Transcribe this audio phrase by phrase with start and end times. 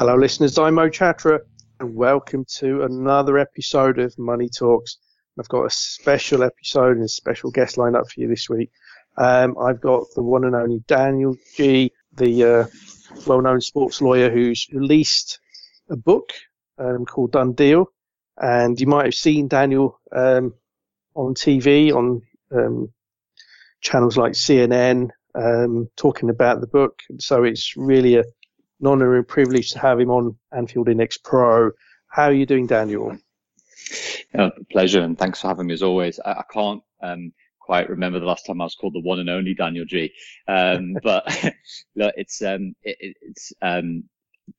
[0.00, 0.56] Hello, listeners.
[0.56, 1.40] I'm Mo Chatra,
[1.78, 4.96] and welcome to another episode of Money Talks.
[5.38, 8.70] I've got a special episode and a special guest lined up for you this week.
[9.18, 12.66] Um, I've got the one and only Daniel Geey, the uh,
[13.26, 15.38] well-known sports lawyer who's released
[15.90, 16.32] a book
[16.78, 17.92] um, called Done Deal,
[18.40, 20.54] and you might have seen Daniel um,
[21.14, 22.22] on TV on
[22.52, 22.90] um,
[23.82, 27.00] channels like CNN um, talking about the book.
[27.18, 28.24] So it's really a
[28.80, 31.70] an honour and privilege to have him on Anfield Index Pro.
[32.08, 33.16] How are you doing, Daniel?
[34.34, 36.20] Yeah, pleasure, and thanks for having me as always.
[36.20, 39.30] I, I can't um, quite remember the last time I was called the one and
[39.30, 40.10] only Daniel Geey,
[40.48, 41.24] um, but
[41.96, 44.04] look, it's um, it, it's um,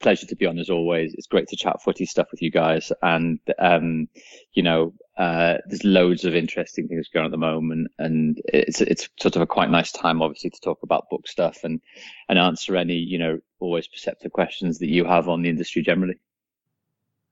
[0.00, 1.14] pleasure to be on as always.
[1.14, 4.08] It's great to chat footy stuff with you guys, and um,
[4.52, 8.80] you know, uh, there's loads of interesting things going on at the moment, and it's
[8.80, 11.80] it's sort of a quite nice time, obviously, to talk about book stuff and
[12.28, 16.18] and answer any you know always perceptive questions that you have on the industry generally.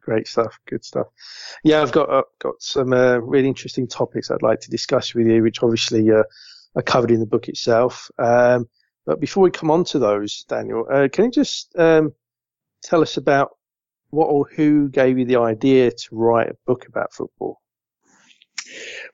[0.00, 1.06] Great stuff, good stuff.
[1.62, 5.26] Yeah, I've got uh, got some uh, really interesting topics I'd like to discuss with
[5.26, 6.24] you, which obviously uh,
[6.76, 8.10] are covered in the book itself.
[8.18, 8.68] Um,
[9.06, 12.12] but before we come on to those, Daniel, uh, can you just um,
[12.84, 13.50] tell us about
[14.10, 17.60] what or who gave you the idea to write a book about football?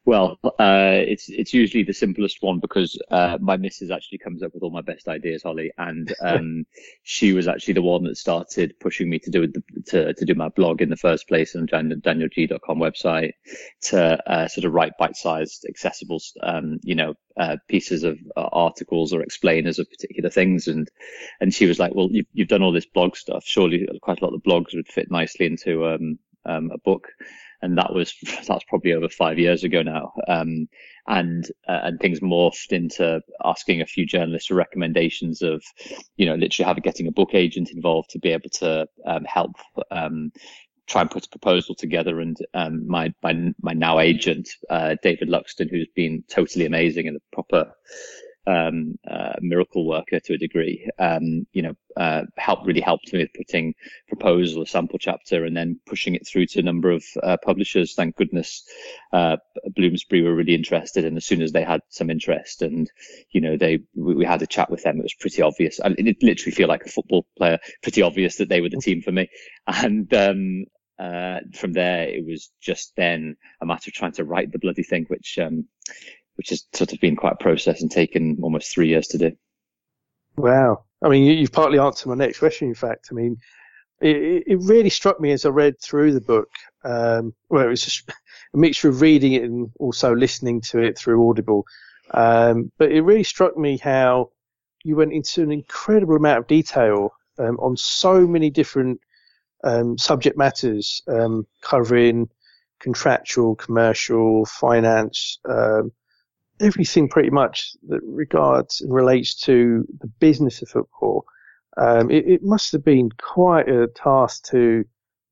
[0.05, 4.55] Well, uh, it's it's usually the simplest one because uh, my missus actually comes up
[4.55, 6.65] with all my best ideas, Holly, and um,
[7.03, 9.53] she was actually the one that started pushing me to do
[9.87, 13.33] to to do my blog in the first place on danielgeey.com website
[13.83, 19.13] to uh, sort of write bite-sized, accessible, um, you know, uh, pieces of uh, articles
[19.13, 20.89] or explainers of particular things, and
[21.41, 24.25] and she was like, well, you've you've done all this blog stuff, surely quite a
[24.25, 27.09] lot of the blogs would fit nicely into um, um, a book
[27.63, 28.15] and that was
[28.47, 30.13] that's probably over five years ago now.
[30.29, 30.69] Um,
[31.07, 35.63] and uh, and things morphed into asking a few journalists for recommendations of,
[36.17, 39.53] you know, literally having getting a book agent involved to be able to um, help
[39.91, 40.31] um,
[40.87, 42.21] try and put a proposal together.
[42.21, 47.17] And um, my my my now agent, uh, David Luxton, who's been totally amazing and
[47.17, 47.73] a proper
[48.47, 50.89] um, uh, miracle worker to a degree.
[50.99, 53.75] Um, you know, uh, helped really helped me with putting
[54.09, 57.95] proposal, a sample chapter, and then pushing it through to a number of uh, publishers.
[57.95, 58.65] Thank goodness,
[59.13, 59.37] uh,
[59.75, 62.91] Bloomsbury were really interested, and as soon as they had some interest, and
[63.31, 64.99] you know, they we, we had a chat with them.
[64.99, 65.81] It was pretty obvious.
[65.81, 67.59] I, it literally feel like a football player.
[67.83, 69.29] Pretty obvious that they were the team for me,
[69.67, 70.13] and.
[70.15, 70.65] Um,
[71.01, 74.83] uh, from there, it was just then a matter of trying to write the bloody
[74.83, 75.65] thing, which um,
[76.41, 79.33] which has sort of been quite a process and taken almost three years to do.
[80.39, 80.85] Wow.
[81.03, 83.09] I mean, you've partly answered my next question, in fact.
[83.11, 83.37] I mean,
[84.01, 86.49] it, it really struck me as I read through the book.
[86.83, 88.03] Um, well, it was
[88.55, 91.67] a mixture of reading it and also listening to it through Audible.
[92.13, 94.31] Um, but it really struck me how
[94.83, 98.99] you went into an incredible amount of detail um, on so many different
[99.63, 102.31] um, subject matters, um, covering
[102.79, 105.93] contractual, commercial, finance, um,
[106.61, 111.25] everything pretty much that regards and relates to the business of football.
[111.77, 114.85] Um, it, it, must have been quite a task to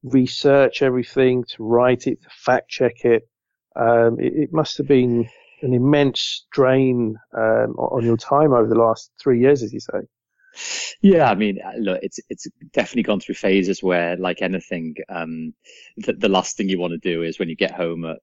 [0.03, 3.28] research everything, to write it, to fact check it.
[3.77, 5.28] Um, it, it, must have been
[5.62, 10.00] an immense drain um, on your time over the last three years, as you say.
[11.03, 15.55] Yeah, I mean, uh, look, it's it's definitely gone through phases where, like anything, um,
[15.97, 18.19] the, the last thing you want to do is when you get home at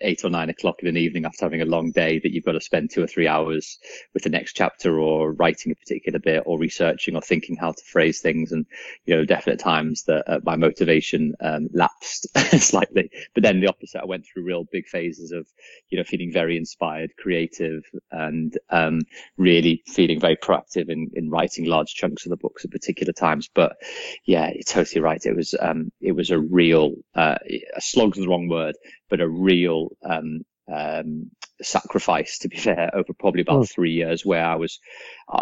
[0.00, 2.52] eight or nine o'clock in an evening after having a long day that you've got
[2.52, 3.78] to spend two or three hours
[4.14, 7.82] with the next chapter or writing a particular bit or researching or thinking how to
[7.84, 8.52] phrase things.
[8.52, 8.66] And,
[9.04, 12.26] you know, definite times that uh, my motivation um, lapsed
[12.60, 13.10] slightly.
[13.34, 15.46] But then the opposite, I went through real big phases of,
[15.88, 19.00] you know, feeling very inspired, creative, and um,
[19.36, 23.48] really feeling very proactive in, in writing large chunks of the books at particular times.
[23.52, 23.76] But
[24.24, 25.24] yeah, you're totally right.
[25.24, 27.36] It was, um, it was a real, uh,
[27.76, 28.76] a slog's the wrong word,
[29.10, 30.42] but a real um,
[30.72, 31.30] um,
[31.60, 33.64] sacrifice, to be fair, over probably about oh.
[33.64, 34.78] three years where I was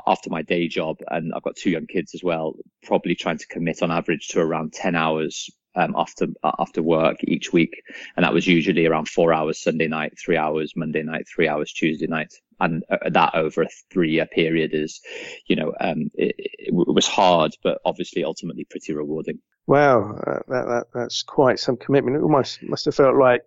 [0.06, 3.46] after my day job and I've got two young kids as well, probably trying to
[3.46, 6.26] commit on average to around 10 hours um, after
[6.58, 7.82] after work each week,
[8.16, 11.72] and that was usually around four hours Sunday night, three hours Monday night, three hours
[11.72, 15.00] Tuesday night, and uh, that over a three year period is,
[15.46, 19.38] you know, um, it, it, was hard, but obviously ultimately pretty rewarding.
[19.68, 22.16] Wow, uh, that, that that's quite some commitment.
[22.16, 23.42] It almost must have felt like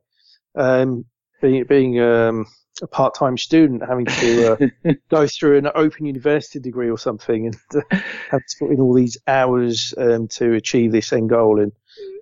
[0.55, 1.05] um,
[1.41, 2.45] being being um,
[2.81, 7.55] a part-time student having to uh, go through an open university degree or something and
[7.75, 7.97] uh,
[8.29, 11.71] have to put in all these hours um, to achieve this end goal and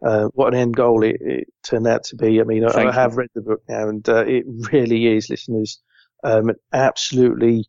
[0.04, 2.40] uh, what an end goal it, it, turned out to be.
[2.40, 5.80] I mean, I, I, have read the book now and uh, it really is, listeners,
[6.24, 7.66] um, an absolutely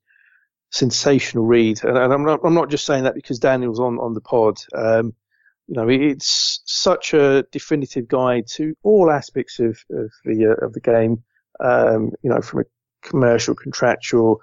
[0.70, 1.82] sensational read.
[1.84, 4.58] And, and, I'm not I'm not just saying that because Daniel's on on the pod.
[4.74, 5.14] Um,
[5.70, 10.72] you know, it's such a definitive guide to all aspects of, of the uh, of
[10.72, 11.22] the game.
[11.60, 14.40] Um, you know, from a commercial, contractual,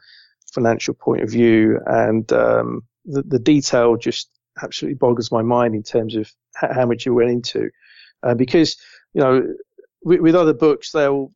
[0.53, 4.29] financial point of view, and um, the, the detail just
[4.63, 7.69] absolutely boggles my mind in terms of how much you went into.
[8.23, 8.77] Uh, because
[9.13, 9.53] you know,
[10.03, 11.33] with, with, other books, they'll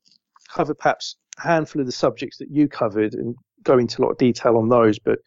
[0.56, 4.12] cover perhaps a handful of the subjects that you covered and go into a lot
[4.12, 5.20] of detail on those, but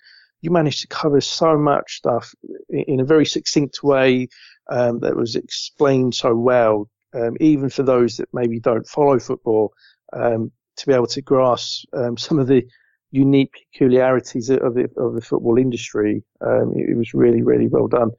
[0.44, 2.34] you managed to cover so much stuff
[2.68, 4.28] in, a very succinct way
[4.70, 9.72] um, that was explained so well, um, even for those that maybe don't follow football.
[10.12, 12.66] Um, to be able to grasp um, some of the
[13.10, 16.22] unique peculiarities of the of the football industry.
[16.40, 18.10] Um, it, it, was really really well done.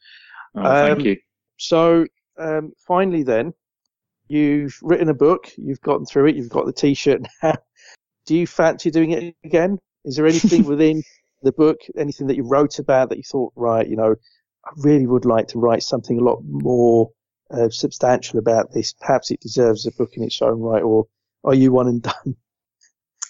[0.56, 1.18] Oh, thank um, you.
[1.57, 2.07] So
[2.39, 3.54] um, finally, then
[4.30, 5.51] you've written a book.
[5.57, 6.36] You've gotten through it.
[6.36, 7.54] You've got the T-shirt now.
[8.25, 9.77] Do you fancy doing it again?
[10.06, 11.04] Is there anything within
[11.46, 14.16] the book, anything that you wrote about that you thought, right, you know,
[14.66, 17.12] I really would like to write something a lot more
[17.52, 18.94] uh, substantial about this.
[18.94, 21.06] Perhaps it deserves a book in its own right, or
[21.44, 22.36] are you one and done?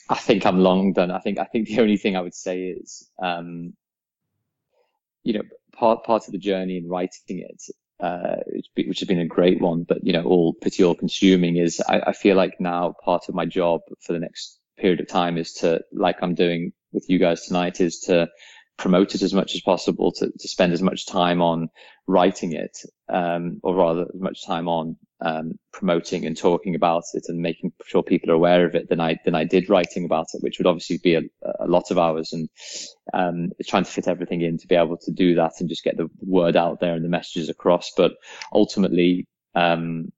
[0.10, 1.12] I think I'm long done.
[1.12, 3.74] I think I think the only thing I would say is, um,
[5.24, 7.62] you know, part part of the journey in writing it,
[8.00, 8.38] uh,
[8.76, 12.02] which has been a great one, but you know, all pretty all consuming is I,
[12.08, 15.54] I feel like now part of my job for the next period of time is
[15.54, 18.28] to, like I'm doing with you guys tonight, is to
[18.78, 21.70] promote it as much as possible, to, to spend as much time on
[22.08, 22.78] writing it,
[23.10, 27.72] um, or rather as much time on um, promoting and talking about it and making
[27.86, 30.58] sure people are aware of it than I than I did writing about it, which
[30.58, 31.22] would obviously be a,
[31.60, 32.50] a lot of hours and
[33.14, 35.98] um, trying to fit everything in to be able to do that and just get
[35.98, 37.92] the word out there and the messages across.
[37.96, 38.14] But
[38.52, 40.12] ultimately, um,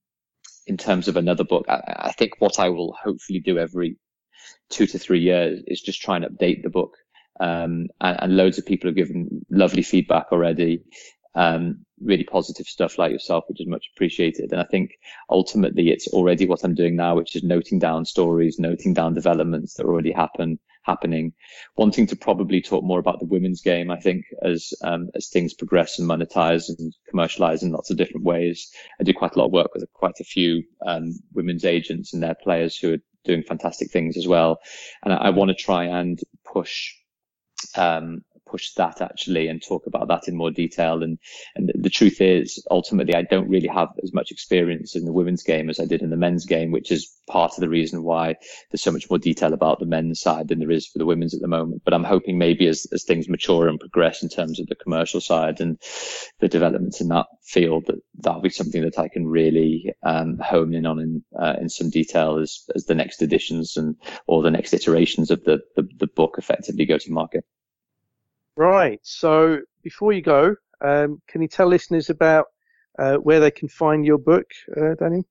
[0.65, 3.97] in terms of another book, I, I think what I will hopefully do every
[4.69, 6.97] two to three years is just try and update the book
[7.39, 10.83] um, and, and, loads of people have given lovely feedback already.
[11.37, 14.51] Um, really positive stuff like yourself, which is much appreciated.
[14.51, 14.91] And I think
[15.29, 19.75] ultimately it's already what I'm doing now, which is noting down stories, noting down developments
[19.75, 21.33] that are already happen, happening,
[21.75, 23.91] wanting to probably talk more about the women's game.
[23.91, 28.25] I think as, um, as things progress and monetize and commercialize in lots of different
[28.25, 28.71] ways.
[28.99, 32.23] I do quite a lot of work with quite a few, um, women's agents and
[32.23, 34.59] their players who are doing fantastic things as well.
[35.03, 36.19] And I, I want to try and
[36.51, 36.93] push
[37.75, 41.03] um, push that actually and talk about that in more detail.
[41.03, 41.17] And,
[41.55, 45.43] and the truth is, ultimately, I don't really have as much experience in the women's
[45.43, 48.35] game as I did in the men's game, which is part of the reason why
[48.71, 51.33] there's so much more detail about the men's side than there is for the women's
[51.33, 51.81] at the moment.
[51.83, 55.21] But I'm hoping maybe as, as things mature and progress in terms of the commercial
[55.21, 55.79] side and
[56.39, 60.73] the developments in that field, that that'll be something that I can really um, hone
[60.73, 63.95] in on in, uh, in some detail as, as the next editions and
[64.27, 67.45] or the next iterations of the, the, the book effectively go to market.
[68.57, 68.99] Right.
[69.03, 72.47] So before you go, um, can you tell listeners about
[72.97, 75.23] uh, where they can find your book, uh, Danny?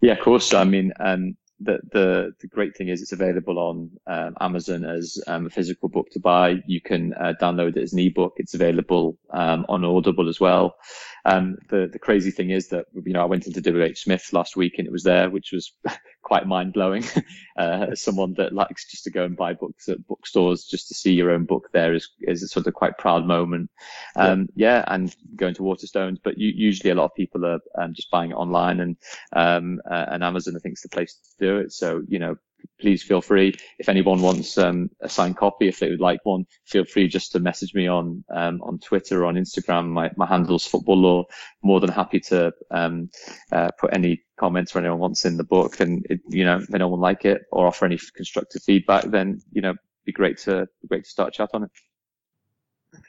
[0.00, 0.54] Yeah, of course.
[0.54, 5.20] I mean, um, the, the, the great thing is it's available on um, Amazon as
[5.26, 6.62] um, a physical book to buy.
[6.66, 8.34] You can uh, download it as an ebook.
[8.36, 10.76] It's available um, on Audible as well.
[11.24, 14.56] Um, the the crazy thing is that you know I went into WH Smith last
[14.56, 15.72] week and it was there, which was
[16.22, 17.04] quite mind blowing.
[17.56, 21.12] uh, someone that likes just to go and buy books at bookstores just to see
[21.12, 23.70] your own book there is is a sort of quite proud moment.
[24.16, 24.78] Um, yeah.
[24.78, 24.84] yeah.
[24.88, 28.30] and going to Waterstones, but you, usually a lot of people are um, just buying
[28.30, 28.96] it online and
[29.34, 31.72] um, uh, and Amazon I think is the place to do it.
[31.72, 32.36] So you know
[32.80, 33.54] please feel free.
[33.78, 37.32] If anyone wants um, a signed copy, if they would like one, feel free just
[37.32, 39.88] to message me on um, on Twitter or on Instagram.
[39.88, 41.24] My my handle's Football Law.
[41.62, 43.10] More than happy to um,
[43.50, 46.74] uh, put any comments or anyone wants in the book, and it, you know if
[46.74, 51.04] anyone like it or offer any constructive feedback, then you know be great to great
[51.04, 51.70] to start chat on it.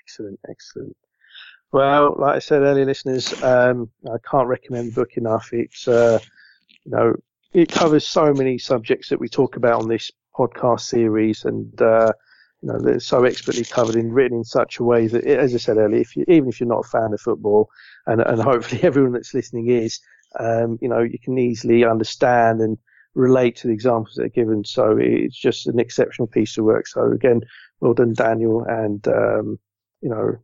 [0.03, 0.95] Excellent, excellent.
[1.71, 5.49] Well, like I said earlier, listeners, um, I can't recommend the book enough.
[5.53, 6.19] It's uh,
[6.85, 7.15] you know
[7.51, 12.13] it covers so many subjects that we talk about on this podcast series, and uh,
[12.61, 15.57] you know they're so expertly covered and written in such a way that, as I
[15.57, 17.71] said earlier, if you, even if you're not a fan of football,
[18.05, 19.99] and, and hopefully everyone that's listening is,
[20.39, 22.77] um, you know, you can easily understand and
[23.15, 24.63] relate to the examples that are given.
[24.63, 26.87] So it's just an exceptional piece of work.
[26.87, 27.41] So again,
[27.79, 28.65] well done, Daniel.
[28.67, 29.59] And, um,
[30.01, 30.35] you know,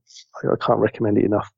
[0.43, 1.51] I, I, can't recommend it enough.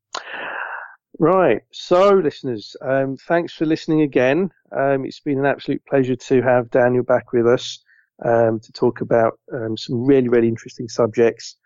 [1.18, 1.62] Right.
[1.72, 4.50] So listeners, um, thanks for listening again.
[4.76, 7.78] Um, it's been an absolute pleasure to have Daniel back with us,
[8.24, 11.56] um, to talk about, um, some really, really interesting subjects.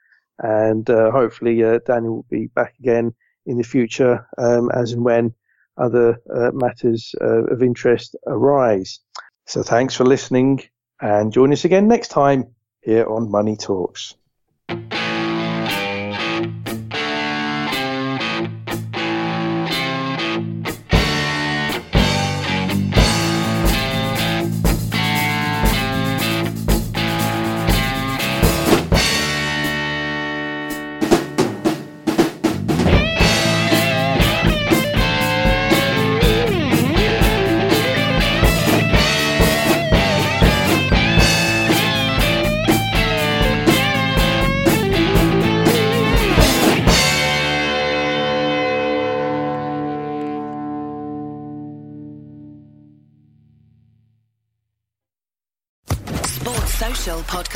[0.41, 3.15] And, uh, hopefully, uh, Daniel will be back again
[3.47, 4.27] in the future,
[4.75, 5.33] as and when
[5.77, 9.01] other uh, matters uh, of interest arise.
[9.47, 10.63] So thanks for listening
[11.01, 14.15] and join us again next time here on Money Talks.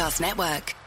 [0.00, 0.79] Podcast Network.